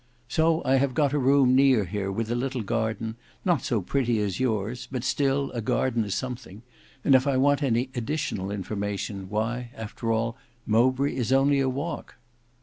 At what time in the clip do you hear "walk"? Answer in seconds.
11.69-12.15